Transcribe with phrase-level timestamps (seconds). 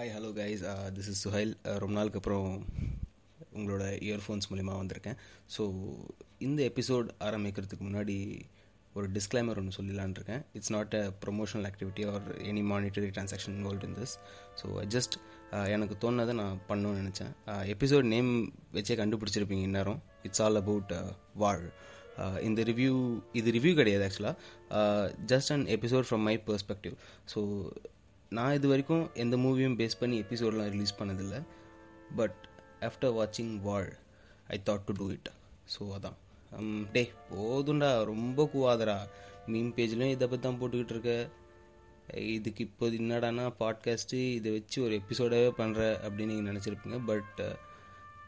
[0.00, 0.62] Hi hello guys
[0.96, 1.50] this is Suhail
[1.82, 2.46] ரொம்ப நாளுக்கு அப்புறம்
[3.56, 5.18] உங்களோட இயர்ஃபோன்ஸ் மூலிமா வந்திருக்கேன்.
[5.54, 5.62] ஸோ
[6.46, 8.16] இந்த எபிசோட் ஆரம்பிக்கிறதுக்கு முன்னாடி
[8.94, 10.42] ஒரு டிஸ்க்ளைமர் ஒன்று சொல்லிடலான் இருக்கேன்.
[10.56, 14.16] It's not a promotional activity or any monetary transaction involve in this
[14.62, 15.16] so just
[15.74, 17.34] எனக்கு தோணுனதை நான் பண்ணணும்னு நினச்சேன்.
[17.76, 18.32] எபிசோட் நேம்
[18.78, 20.02] வச்சே கண்டுபிடிச்சிருப்பீங்க இந்நேரம்.
[20.28, 20.98] இட்ஸ் ஆல் அபவுட்
[21.44, 21.64] வாழ்
[22.48, 22.94] இந்த ரிவ்யூ
[23.40, 26.96] இது ரிவ்யூ கிடையாது ஆக்சுவலாக just an episode from my perspective
[27.34, 27.40] so
[28.36, 31.38] நான் இது வரைக்கும் எந்த மூவியும் பேஸ் பண்ணி எபிசோடெலாம் ரிலீஸ் பண்ணதில்லை.
[32.18, 32.38] பட்
[32.88, 33.88] ஆஃப்டர் வாட்சிங் வால்
[34.54, 35.30] I thought to do it
[35.74, 36.18] so அதான்.
[36.94, 38.96] டே போதுண்டா ரொம்ப கூவாதரா
[39.52, 41.12] மீன் பேஜ்லேயும் இதை பற்றி தான் போட்டுக்கிட்டு இருக்க.
[42.36, 46.98] இதுக்கு இப்போ என்னடானா பாட்காஸ்ட்டு இதை வச்சு ஒரு எபிசோடாகவே பண்ணுற அப்படின்னு நீங்கள் நினச்சிருப்பீங்க.
[47.10, 47.40] பட்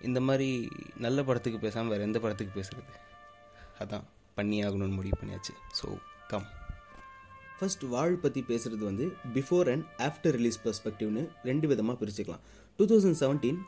[0.09, 0.49] இந்த மாதிரி
[1.07, 2.99] நல்ல படத்துக்கு பேசாமல் வேறு எந்த படத்துக்கு பேசுகிறது
[3.85, 4.07] அதான்.
[4.37, 5.55] பண்ணி ஆகணும்னு முடிவு பண்ணியாச்சு.
[5.81, 5.87] ஸோ
[6.33, 6.49] கம்
[7.63, 12.41] ஃபர்ஸ்ட் வாழ் பற்றி பேசுகிறது வந்து பிஃபோர் அண்ட் ஆஃப்டர் ரிலீஸ் பெர்ஸ்பெக்டிவ்னு ரெண்டு விதமாக பிரிச்சுக்கலாம்.
[12.79, 13.59] Two thousand seventeen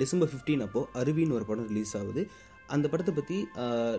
[0.00, 2.22] December fifteen அப்போது அருவின்னு ஒரு படம் ரிலீஸ் ஆகுது.
[2.74, 3.38] அந்த படத்தை பற்றி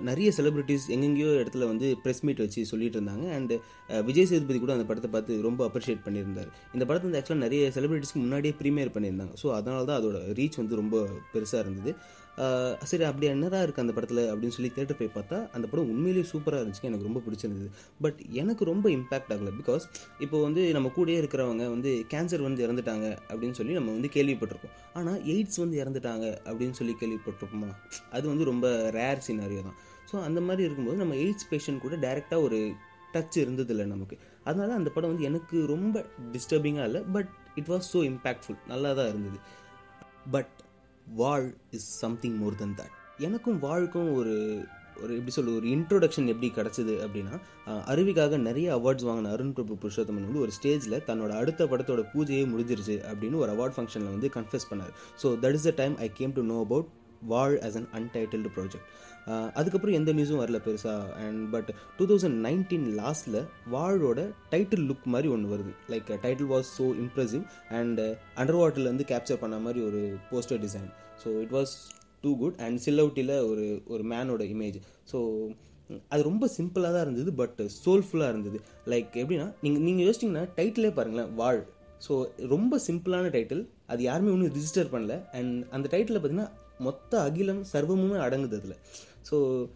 [0.10, 3.28] நிறைய செலிப்ரிட்டிஸ் எங்கெங்கேயோ இடத்துல வந்து ப்ரெஸ் மீட் வச்சு சொல்லிட்டு இருந்தாங்க.
[3.38, 3.54] அண்ட்
[4.10, 6.52] விஜய் சேதுபதி கூட அந்த படத்தை பார்த்து ரொம்ப அப்ரிஷியேட் பண்ணியிருந்தார்.
[6.76, 9.36] இந்த படத்தை வந்து ஆக்சுவலாக நிறைய செலிப்ரிட்டிஸ்க்கு முன்னாடியே ப்ரீமியர் பண்ணியிருந்தாங்க.
[9.44, 11.94] ஸோ அதனால தான் அதோட ரீச் வந்து ரொம்ப பெருசாக இருந்தது.
[12.90, 16.60] சரி அப்படி என்னடா இருக்குது அந்த படத்தில் அப்படின்னு சொல்லி தேட்டர் போய் பார்த்தா அந்த படம் உண்மையிலேயே சூப்பராக
[16.62, 17.68] இருந்துச்சு எனக்கு ரொம்ப பிடிச்சிருந்தது.
[18.04, 19.52] பட் எனக்கு ரொம்ப இம்பாக்ட் ஆகலை.
[19.60, 19.86] பிகாஸ்
[20.26, 25.20] இப்போ வந்து நம்ம கூடயே இருக்கிறவங்க வந்து கேன்சர் வந்து இறந்துட்டாங்க அப்படின்னு சொல்லி நம்ம வந்து கேள்விப்பட்டிருக்கோம் ஆனால்
[25.34, 27.72] எய்ட்ஸ் வந்து இறந்துட்டாங்க அப்படின்னு சொல்லி கேள்விப்பட்டிருக்கோமா
[28.18, 28.65] அது வந்து ரொம்ப
[28.98, 29.78] ரேர் சினாரியோ தான்.
[30.10, 32.60] ஸோ அந்த மாதிரி இருக்கும்போது நம்ம எய்ட்ஸ் பேஷண்ட் கூட டேரெக்டாக ஒரு
[33.16, 34.16] டச் இருந்ததில்லை நமக்கு.
[34.48, 39.10] அதனால அந்த படம் வந்து எனக்கு ரொம்ப டிஸ்டர்பிங்காக இல்லை but it was so impactful நல்லா தான்
[39.12, 39.40] இருந்தது.
[40.36, 40.56] But
[41.20, 42.96] Vaazhl is something more then that
[43.28, 44.36] எனக்கும் வாழ்க்கும் ஒரு
[45.04, 47.36] ஒரு எப்படி சொல்ல ஒரு இன்ட்ரோடக்ஷன் எப்படி கிடச்சிது அப்படின்னா
[47.94, 52.96] அருவிக்காக நிறைய அவார்ட்ஸ் வாங்கின அருண் பிரபு புருஷோத்தமன் வந்து ஒரு ஸ்டேஜில் தன்னோட அடுத்த படத்தோட பூஜையே முடிஞ்சிருச்சு
[53.10, 54.94] அப்படின்னு ஒரு அவார்ட் ஃபங்க்ஷனில் வந்து கன்ஃபெஸ் பண்ணார்.
[55.22, 56.88] So that is the time I came to know about
[57.22, 58.88] Vaazhl as an untitled project
[59.60, 63.40] அதுக்கப்புறம் எந்த நியூஸும் வரல பெருசாக and but two thousand nineteen லாஸ்ட்டில்
[63.72, 64.20] வாழோட
[64.54, 65.72] டைட்டில் லுக் மாதிரி ஒன்று வருது.
[65.92, 67.44] Like title was so impressive
[67.80, 68.02] and
[68.42, 70.02] under வாட்டர்லேருந்து capture பண்ண மாதிரி ஒரு
[70.32, 70.90] poster design
[71.24, 71.74] so it was
[72.24, 74.78] too good and சில்லவுட்டியில் ஒரு ஒரு மேனோட இமேஜ்
[75.12, 75.20] ஸோ
[76.10, 78.60] அது ரொம்ப சிம்பிளாக தான் இருந்தது பட் சோல்ஃபுல்லாக இருந்தது.
[78.92, 81.62] லைக் எப்படின்னா நீங்கள் நீங்கள் யோசிச்சிங்கன்னா டைட்டிலே பாருங்களேன் வாழ்
[82.08, 82.14] ஸோ
[82.54, 86.48] ரொம்ப சிம்பிளான டைட்டில் அது யாருமே ஒன்றும் ரிஜிஸ்டர் பண்ணல அண்ட் அந்த டைட்டில் பார்த்தீங்கன்னா
[86.78, 88.78] மொத்த அகிலம் சர்வமுமே அடங்குது அதில்.
[89.32, 89.68] ஸோ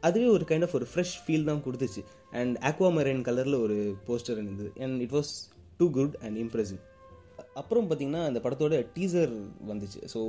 [0.00, 2.04] அதுவே ஒரு கைண்ட் ஆஃப் ஒரு ஃப்ரெஷ் ஃபீல் தான் கொடுத்துச்சு.
[2.30, 4.72] அண்ட் ஆக்வாமரைன் கலரில் ஒரு போஸ்டர் இருந்தது.
[4.80, 5.32] And it was
[5.76, 6.80] too good and impressive
[7.60, 9.32] அப்புறம் பார்த்தீங்கன்னா அந்த படத்தோட டீசர்
[9.70, 10.00] வந்துச்சு.
[10.12, 10.20] So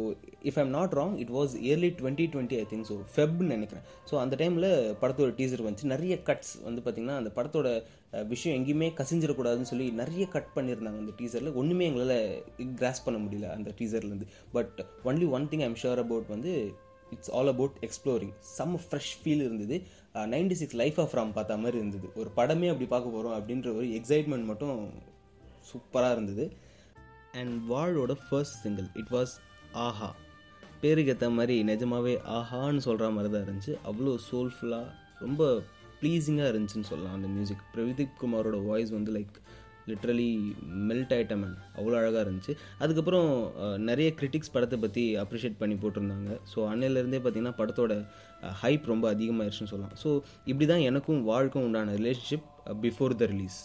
[0.50, 3.86] if I'm not wrong it was early twenty twenty I think so ஃபெப்னு நினைக்கிறேன்.
[4.10, 4.68] ஸோ அந்த டைமில்
[5.02, 5.88] படத்தோட டீசர் வந்துச்சு.
[5.96, 7.70] நிறைய கட்ஸ் வந்து பார்த்திங்கன்னா அந்த படத்தோட
[8.34, 12.16] விஷயம் எங்கேயுமே கசிஞ்சிடக்கூடாதுன்னு சொல்லி நிறைய கட் பண்ணியிருந்தாங்க அந்த டீசரில் ஒன்றுமே எங்களால்
[12.82, 16.54] கிராஸ் பண்ண முடியல அந்த டீசர்லேருந்து but only one thing I'm sure about வந்து
[17.16, 19.78] it's all about exploring some fresh feel இருந்தது.
[20.34, 22.08] Ninety six life of Ram பார்த்த மாதிரி இருந்தது.
[22.22, 24.76] ஒரு படமே அப்படி பார்க்க போகிறோம் அப்படின்ற ஒரு எக்ஸைட்மெண்ட் மட்டும்
[25.70, 26.46] சூப்பராக இருந்தது.
[27.40, 29.34] And வாழோட first single it was
[29.86, 30.10] Aaha
[30.82, 33.74] பேருக்கு ஏற்ற மாதிரி நிஜமாவே ஆஹான்னு சொல்கிற மாதிரி தான் இருந்துச்சு.
[33.90, 34.88] அவ்வளோ சோல்ஃபுல்லாக
[35.24, 35.44] ரொம்ப
[36.02, 39.38] ப்ளீஸிங்காக இருந்துச்சுன்னு சொல்லலாம் அந்த மியூசிக் பிரவிதிக் குமாரோட வாய்ஸ் வந்து like
[39.90, 40.28] literally
[40.90, 42.54] melt item man அவ்வளோ அழகாக இருந்துச்சு.
[42.84, 43.30] அதுக்கப்புறம்
[43.90, 46.32] நிறைய கிரிட்டிக்ஸ் படத்தை பற்றி அப்ரிஷியேட் பண்ணி போட்டிருந்தாங்க.
[46.52, 47.94] ஸோ அன்னையிலேருந்தே பார்த்திங்கன்னா படத்தோட
[48.62, 49.96] ஹைப் ரொம்ப அதிகமாகிடுச்சுன்னு சொல்லலாம்.
[50.04, 50.10] ஸோ
[50.50, 52.48] இப்படி தான் எனக்கும் வாழ்க்கும் உண்டான relationship
[52.86, 53.60] before the release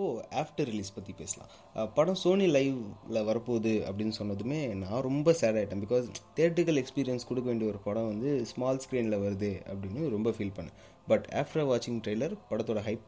[0.00, 0.04] or
[0.40, 1.50] after release பற்றி பேசலாம்.
[1.96, 6.06] படம் சோனி லைவில் வரப்போகுது அப்படின்னு சொன்னதுமே நான் ரொம்ப சேட் ஆகிட்டேன் பிகாஸ்
[6.38, 10.78] தேட்டரிக்கல் எக்ஸ்பீரியன்ஸ் கொடுக்க வேண்டிய ஒரு படம் வந்து ஸ்மால் ஸ்க்ரீனில் வருது அப்படின்னு ரொம்ப ஃபீல் பண்ணேன்.
[11.10, 13.04] பட் ஆஃப்டர் வாட்சிங் ட்ரெய்லர் படத்தோட ஹைப்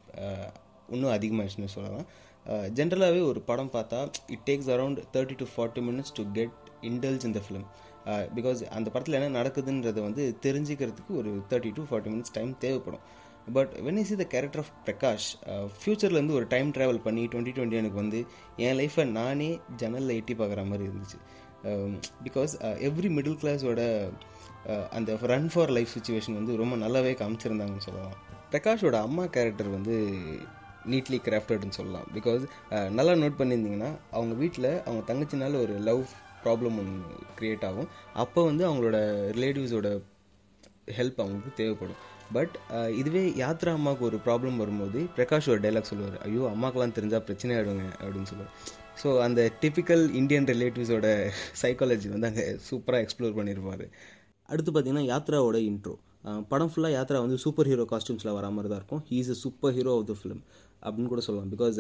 [0.95, 2.07] இன்னும் அதிகமாகிடுச்சுன்னு சொல்லலாம்.
[2.79, 4.01] ஜென்ரலாகவே ஒரு படம் பார்த்தா
[4.35, 6.57] it takes around thirty to forty minutes to get
[6.91, 7.67] indulge இந்த ஃபிலிம்
[8.37, 13.05] பிகாஸ் அந்த படத்தில் என்ன நடக்குதுன்றதை வந்து தெரிஞ்சுக்கிறதுக்கு ஒரு thirty to forty minutes time தேவைப்படும்.
[13.57, 15.29] But when is the character of Prakash
[15.79, 18.21] ஃப்யூச்சர்லேருந்து ஒரு டைம் ட்ராவல் பண்ணி டுவெண்ட்டி டுவெண்ட்டி எனக்கு வந்து
[18.67, 21.19] என் லைஃப்பை நானே ஜன்னலில் எட்டி பார்க்குற மாதிரி இருந்துச்சு.
[22.27, 22.55] பிகாஸ்
[22.89, 23.83] எவ்ரி மிடில் கிளாஸோட
[24.97, 28.19] அந்த ரன் ஃபார் லைஃப் சுச்சுவேஷன் வந்து ரொம்ப நல்லாவே காமிச்சிருந்தாங்கன்னு சொல்லலாம்.
[28.53, 29.95] பிரகாஷோட அம்மா கேரக்டர் வந்து
[30.93, 32.07] நீட்லி கிராஃப்டட்னு சொல்லலாம்.
[32.15, 32.43] பிகாஸ்
[32.75, 36.03] uh, நல்லா நோட் பண்ணியிருந்தீங்கன்னா அவங்க வீட்டில் அவங்க தங்கச்சினால ஒரு லவ்
[36.45, 37.89] ப்ராப்ளம் ஒன்று க்ரியேட் ஆகும்.
[38.15, 38.99] அப்போ வந்து அவங்களோட
[39.39, 39.89] ரிலேட்டிவ்ஸோட
[40.99, 42.01] ஹெல்ப் அவங்களுக்கு தேவைப்படும்.
[42.37, 46.17] பட் uh, இதுவே யாத்ரா அம்மாவுக்கு ஒரு ப்ராப்ளம் வரும்போது பிரகாஷ் ஒரு டைலாக் சொல்லுவார்.
[46.27, 48.53] ஐயோ அம்மாக்கெல்லாம் தெரிஞ்சால் பிரச்சனை ஆகிடுங்க அப்படின்னு சொல்லுவார்.
[49.03, 51.09] ஸோ அந்த டிப்பிக்கல் இந்தியன் ரிலேட்டிவ்ஸோட
[51.63, 53.87] சைக்காலஜி வந்து அங்கே சூப்பராக எக்ஸ்ப்ளோர் பண்ணியிருப்பார்
[54.49, 55.95] அடுத்து பார்த்தீங்கன்னா யாத்ராவோட இன்ட்ரோ
[56.51, 59.03] படம் ஃபுல்லாக யாத்ரா வந்து சூப்பர் ஹீரோ காஸ்டியூம்ஸில் வர மாதிரி தான் இருக்கும்.
[59.09, 60.43] He is a super hero of the film
[60.85, 61.51] அப்படின்னு கூட சொல்லலாம்.
[61.55, 61.79] Because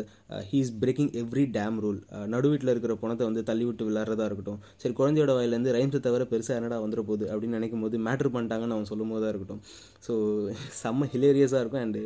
[0.51, 2.01] he is breaking every damn rule
[2.35, 4.61] நடு வீட்டில் இருக்கிற பணத்தை வந்து தள்ளி விட்டு விளாட்றதா இருக்கட்டும்.
[4.83, 8.91] சரி குழந்தையோட வாயிலேருந்து ரைம்ஸை தவிர பெருசாக என்னடா வந்துட போகுது அப்படின்னு நினைக்கும் போது மேட்ரு பண்ணிட்டாங்கன்னு அவன்
[8.93, 9.63] சொல்லும் போதாக இருக்கட்டும்.
[10.07, 10.15] ஸோ
[10.83, 12.03] செம்ம ஹிலேரியஸாக இருக்கும் அண்டு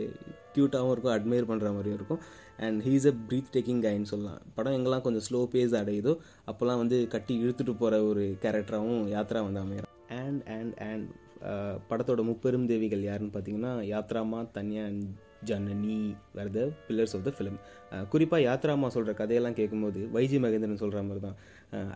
[0.54, 2.20] க்யூட்டாகவும் இருக்கும் அட்மையர் பண்ணுற மாதிரியும் இருக்கும்.
[2.66, 3.14] And he is a
[3.56, 4.40] breathtaking கைன்னு சொல்லலாம்.
[4.56, 6.12] படம் எங்கெல்லாம் கொஞ்சம் ஸ்லோ பேஸ் அடையுதோ
[6.50, 9.94] அப்போல்லாம் வந்து கட்டி இழுத்துட்டு போகிற ஒரு கேரக்டராகவும் யாத்ரா வந்து அமையிறான்.
[10.20, 11.08] அண்ட் அண்ட் அண்ட்
[11.50, 15.04] uh, படத்தோட முப்பெரும் தேவிகள் யாருன்னு பார்த்தீங்கன்னா யாத்ராமா Dhanya and
[15.50, 15.98] Janani
[16.36, 17.58] were the pillars of the film
[18.12, 21.38] குறிப்பாக யாத்ராமா சொல்கிற கதையெல்லாம் கேட்கும்போது வைஜி மகேந்திரன் சொல்கிற மாதிரி தான்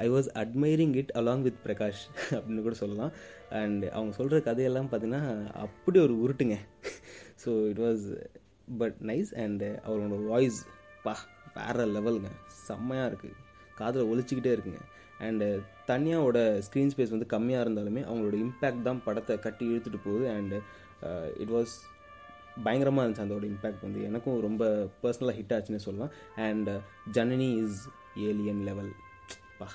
[0.05, 2.03] I was admiring it along with Prakash
[2.37, 3.13] அப்படின்னு கூட சொல்லலாம்.
[3.61, 5.23] அண்ட் அவங்க சொல்கிற கதையெல்லாம் பார்த்தீங்கன்னா
[5.65, 6.57] அப்படி ஒரு உருட்டுங்க.
[7.45, 8.05] So it was
[8.81, 10.61] but nice and அவரோட வாய்ஸ்
[11.05, 11.15] பா
[11.57, 12.31] வேறு லெவலுங்க
[12.67, 13.39] செம்மையாக இருக்குது
[13.79, 14.83] காதில் ஒழிச்சிக்கிட்டே இருக்குங்க.
[15.27, 15.47] அண்டு
[15.91, 20.27] தனியாவோட ஸ்க்ரீன் ஸ்பேஸ் வந்து கம்மியாக இருந்தாலுமே அவங்களோட இம்பேக்ட் தான் படத்தை கட்டி இழுத்துட்டு போகுது.
[20.39, 20.59] அண்டு
[21.43, 21.75] இட் வாஸ்
[22.65, 24.03] பயங்கரமாக இருந்துச்சு அதோட இம்பேக்ட் வந்து.
[24.09, 24.65] எனக்கும் ரொம்ப
[25.03, 26.13] பர்சனலாக ஹிட் ஆச்சுன்னு சொல்லலாம்.
[26.49, 26.71] And
[27.19, 27.81] Janani is
[28.29, 28.93] alien level
[29.59, 29.69] பா.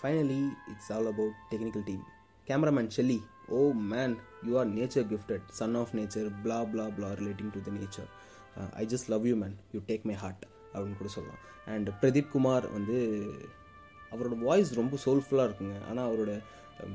[0.00, 0.42] Finally
[0.72, 2.04] it's all about technical team
[2.48, 3.18] cameraman Shelley
[3.56, 3.60] oh
[3.92, 4.14] man
[4.46, 8.08] you are nature gifted son of nature bla bla bla relating to the nature
[8.82, 11.42] I just love you man you take my heart அப்படின்னு கூட சொல்லலாம்.
[11.74, 12.96] And Pradeep Kumar வந்து
[14.12, 15.76] அவரோட voice ரொம்ப சோல்ஃபுல்லாக இருக்குங்க.
[15.90, 16.32] ஆனால் அவரோட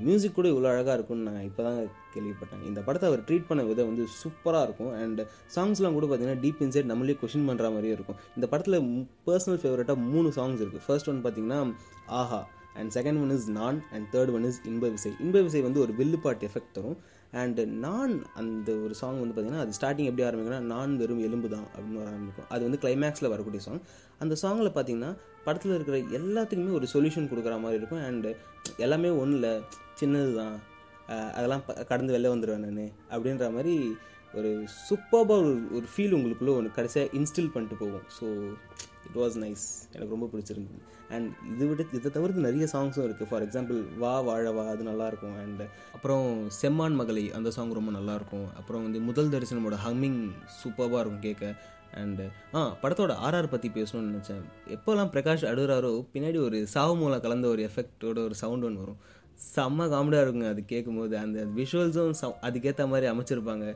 [0.07, 1.79] music கூட இவ்வளோ அழகாக இருக்கும்னு நான் இப்போ தான்
[2.13, 2.61] கேள்விப்பட்டேன்.
[2.69, 4.91] இந்த படத்தை அவர் ட்ரீட் பண்ண விதம் வந்து சூப்பராக இருக்கும்.
[5.01, 5.21] அண்ட்
[5.55, 8.19] சாங்ஸ்லாம் கூட பார்த்தீங்கன்னா டீப் இன்சைட் நம்மளே கொஷின் பண்ணுற மாதிரியே இருக்கும்.
[8.35, 8.77] இந்த படத்தில்
[9.27, 11.59] பர்சனல் ஃபேவரட்டாக மூணு சாங்ஸ் இருக்குது ஃபர்ஸ்ட் ஒன் பார்த்தீங்கன்னா
[12.19, 12.41] Aaha.
[12.79, 13.79] And second one is நான்.
[13.95, 15.11] அண்ட் தேர்ட் ஒன் இஸ் இன்ப விசை.
[15.25, 16.97] இன்ப விசை வந்து ஒரு வில்லுப்பாட்டு எஃபெக்ட் தரும்.
[17.41, 21.67] அண்டு நான் அந்த ஒரு சாங் வந்து பார்த்தீங்கன்னா அது ஸ்டார்டிங் எப்படி ஆரம்பிக்குன்னா நான் வெறும் எலும்பு தான்
[21.73, 22.47] அப்படின்னு வர ஆரம்பிக்கும்.
[22.53, 23.81] அது வந்து கிளைமேக்ஸில் வரக்கூடிய சாங்
[24.23, 25.11] அந்த சாங்கில் பார்த்தீங்கன்னா
[25.45, 28.03] படத்தில் இருக்கிற எல்லாத்துக்குமே ஒரு சொல்யூஷன் கொடுக்குற மாதிரி இருக்கும்.
[28.09, 28.31] அண்டு
[28.85, 29.53] எல்லாமே ஒன்றும் இல்லை
[30.01, 30.55] சின்னது தான்.
[31.37, 33.75] அதெல்லாம் கடந்து வெளில வந்துடுவேன் நான் அப்படின்ற மாதிரி
[34.39, 34.51] ஒரு
[34.87, 38.05] சூப்பராக ஒரு ஒரு ஃபீல் உங்களுக்குள்ளே ஒன்று கடைசியாக இன்ஸ்டில் பண்ணிட்டு போகும்.
[38.17, 38.25] ஸோ
[39.07, 40.79] இட் வாஸ் நைஸ் எனக்கு ரொம்ப பிடிச்சிருந்தது.
[41.15, 45.63] அண்ட் இது விட இதை தவிர்த்து நிறைய சாங்ஸும் இருக்குது ஃபார் எக்ஸாம்பிள் வா வாழவா அது நல்லாயிருக்கும் அண்ட்
[45.95, 46.27] அப்புறம்
[46.61, 50.19] செம்மான் மகளை அந்த சாங் ரொம்ப நல்லாயிருக்கும் அப்புறம் வந்து முதல் தரிசனமோட ஹம்மிங்
[50.61, 51.53] சூப்பராக இருக்கும் கேட்க
[52.01, 52.25] அண்டு
[52.57, 54.43] ஆ படத்தோட ஆர்ஆர் பற்றி பேசணும்னு நினச்சேன்.
[54.75, 59.01] எப்போல்லாம் பிரகாஷ் அடுறாரோ பின்னாடி ஒரு சாவு மூலம் கலந்த ஒரு எஃபெக்டோட ஒரு சவுண்ட் ஒன்று வரும்.
[59.55, 63.67] செம்ம காமெடியாக இருக்குங்க அது கேட்கும்போது அந்த விஷுவல்ஸும் சவு அதுக்கேற்ற மாதிரி அமைச்சிருப்பாங்க.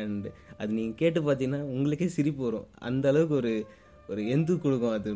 [0.00, 0.26] அண்ட்
[0.60, 2.66] அது நீங்கள் கேட்டு பார்த்தீங்கன்னா உங்களுக்கே சிரிப்பு வரும்.
[2.88, 3.52] அந்த அளவுக்கு ஒரு
[4.10, 5.10] ஒரு எந்து கொடுக்கும் அது.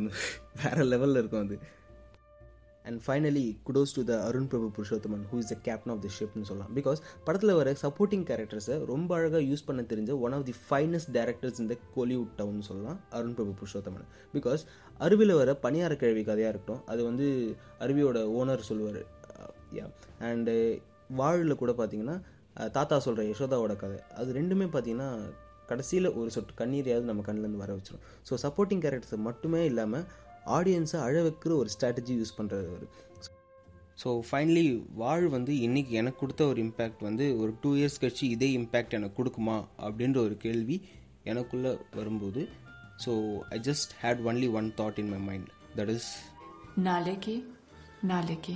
[0.63, 1.59] வேறு லெவலில் இருக்கும் அது.
[2.89, 6.47] And finally kudos to the Arun Prabhu Purushothaman who is the captain of the ஷிப்னு
[6.51, 6.73] சொல்லலாம்.
[6.79, 11.61] பிகாஸ் படத்தில் வர சப்போர்ட்டிங் கேரக்டர்ஸை ரொம்ப அழகாக யூஸ் பண்ண தெரிஞ்ச one of the finest directors
[11.65, 14.65] இந்த கோலிவுட் டவுன் சொல்லலாம் அருண் பிரபு புருஷோத்தமன் பிகாஸ்
[15.07, 17.29] அருவியில் வர பணியார கிழவி கதையாக இருக்கட்டும் அது வந்து
[17.87, 19.03] அருவியோட ஓனர் சொல்லுவார்.
[19.79, 19.91] யா uh,
[20.31, 20.55] அண்டு
[21.21, 22.17] வாழில் கூட பார்த்தீங்கன்னா
[22.77, 23.99] தாத்தா சொல்கிற யசோதாவோட கதை.
[24.21, 25.11] அது ரெண்டுமே பார்த்தீங்கன்னா
[25.71, 30.07] கடைசியில் ஒரு சொட்டு கண்ணீரையாவது நம்ம கண்ணிலேருந்து வர வச்சிடும் ஸோ சப்போர்ட்டிங் கேரக்டர்ஸ் மட்டுமே இல்லாமல்
[30.57, 32.87] ஆடியன்ஸை அழ வைக்கிற ஒரு ஸ்ட்ராட்டஜி யூஸ் பண்ணுறது ஒரு
[34.03, 34.65] ஸோ ஃபைனலி
[34.95, 39.19] வாழ் வந்து இன்றைக்கி எனக்கு கொடுத்த ஒரு இம்பேக்ட் வந்து ஒரு டூ இயர்ஸ் கழிச்சு இதே இம்பேக்ட் எனக்கு
[39.19, 40.77] கொடுக்குமா அப்படின்ற ஒரு கேள்வி
[41.25, 42.43] எனக்குள்ளே வரும்போது
[43.05, 43.13] so
[43.51, 46.11] I just had only one thought in my mind that is
[46.81, 47.35] நாளைக்கு
[48.05, 48.55] நாளைக்கு.